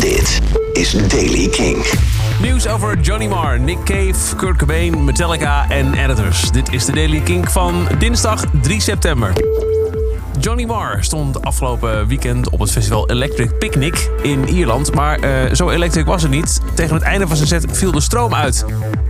[0.00, 0.40] Dit
[0.72, 1.84] is Daily King.
[2.40, 6.50] Nieuws over Johnny Marr, Nick Cave, Kurt Cobain, Metallica en Editors.
[6.50, 9.32] Dit is de Daily Kink van dinsdag 3 september.
[10.40, 14.94] Johnny Marr stond afgelopen weekend op het festival Electric Picnic in Ierland.
[14.94, 16.60] Maar eh, zo electric was het niet.
[16.74, 18.64] Tegen het einde van zijn set viel de stroom uit.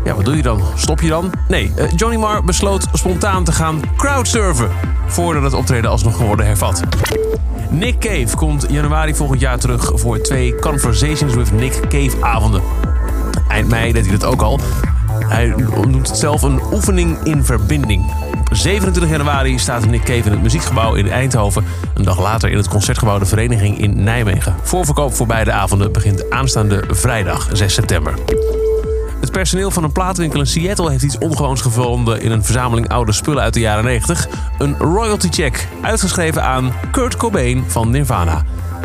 [0.04, 0.62] Ja, wat doe je dan?
[0.74, 1.32] Stop je dan?
[1.48, 4.70] Nee, eh, Johnny Marr besloot spontaan te gaan crowdsurfen...
[5.06, 6.82] voordat het optreden alsnog kon worden hervat.
[7.70, 12.62] Nick Cave komt januari volgend jaar terug voor twee Conversations with Nick Cave avonden.
[13.48, 14.60] Eind mei deed hij dat ook al.
[15.26, 15.54] Hij
[15.86, 18.14] noemt het zelf een oefening in verbinding.
[18.38, 21.64] Op 27 januari staat Nick Cave in het muziekgebouw in Eindhoven.
[21.94, 24.56] Een dag later in het concertgebouw de Vereniging in Nijmegen.
[24.62, 28.14] Voorverkoop voor beide avonden begint aanstaande vrijdag 6 september.
[29.32, 33.42] Personeel van een platenwinkel in Seattle heeft iets ongewoons gevonden in een verzameling oude spullen
[33.42, 34.28] uit de jaren 90.
[34.58, 38.42] Een royalty check, uitgeschreven aan Kurt Cobain van Nirvana.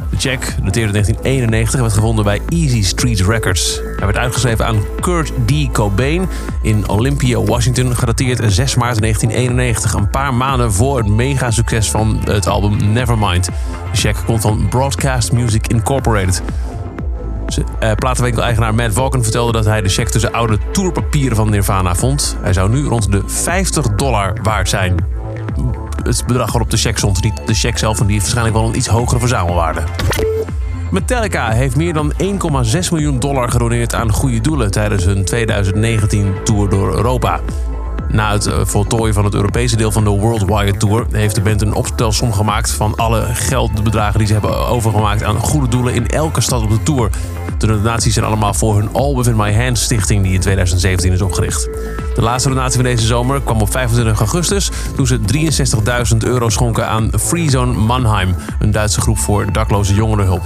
[0.10, 3.82] De check, dateerde 1991, werd gevonden bij Easy Street Records.
[3.98, 5.72] Hij werd uitgeschreven aan Kurt D.
[5.72, 6.30] Cobain
[6.62, 12.48] in Olympia, Washington, gedateerd 6 maart 1991, een paar maanden voor het mega-succes van het
[12.48, 13.46] album Nevermind.
[13.46, 16.42] De check komt van Broadcast Music Incorporated.
[17.58, 22.38] Uh, platenwinkel-eigenaar Matt Valken vertelde dat hij de check tussen oude tourpapieren van Nirvana vond.
[22.42, 24.96] Hij zou nu rond de 50 dollar waard zijn.
[26.04, 28.68] Het bedrag waarop de check stond, niet de check zelf, en die heeft waarschijnlijk wel
[28.68, 29.82] een iets hogere verzamelwaarde.
[30.92, 32.20] Metallica heeft meer dan 1,6
[32.92, 37.40] miljoen dollar gedoneerd aan goede doelen tijdens hun 2019 tour door Europa.
[38.10, 41.62] Na het eh, voltooien van het Europese deel van de Worldwide Tour heeft de band
[41.62, 46.42] een opstelsom gemaakt van alle geldbedragen die ze hebben overgemaakt aan goede doelen in elke
[46.42, 47.10] stad op de tour.
[47.58, 51.22] De donaties zijn allemaal voor hun All Within My Hands stichting die in 2017 is
[51.22, 51.70] opgericht.
[52.16, 55.20] De laatste donatie van deze zomer kwam op 25 augustus toen ze
[56.14, 60.44] 63.000 euro schonken aan Freezone Mannheim, een Duitse groep voor dakloze jongerenhulp.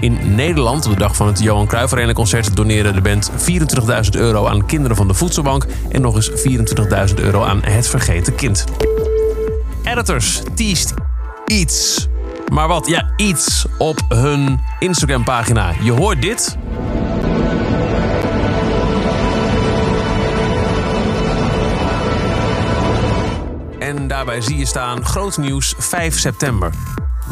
[0.00, 4.10] In Nederland, op de dag van het Johan Cruijff Arena concert, doneerde de band 24.000
[4.10, 6.30] euro aan kinderen van de voedselbank en nog eens
[7.10, 8.64] 24.000 euro aan het vergeten kind.
[9.84, 10.94] Editors teased
[11.46, 12.08] iets.
[12.52, 12.86] Maar wat?
[12.86, 15.72] Ja, iets op hun Instagram pagina.
[15.82, 16.56] Je hoort dit.
[23.78, 26.70] En daarbij zie je staan groot nieuws 5 september.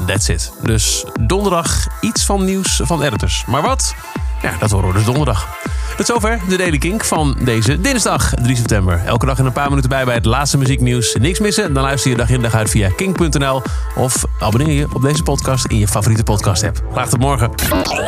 [0.06, 0.52] That's it.
[0.62, 3.44] Dus donderdag iets van nieuws van editors.
[3.46, 3.94] Maar wat?
[4.42, 5.48] Ja, dat horen we dus donderdag.
[5.96, 9.02] Tot zover de Daily Kink van deze dinsdag 3 september.
[9.06, 11.16] Elke dag in een paar minuten bij bij het laatste muzieknieuws.
[11.20, 11.72] Niks missen?
[11.72, 13.62] Dan luister je dag in dag uit via kink.nl.
[13.96, 16.82] Of abonneer je op deze podcast in je favoriete podcast app.
[16.92, 17.50] Graag tot morgen.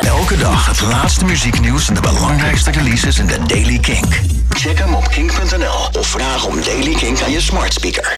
[0.01, 4.21] Elke dag het laatste muzieknieuws en de belangrijkste releases in de Daily Kink.
[4.49, 8.15] Check hem op kink.nl of vraag om Daily Kink aan je smart speaker.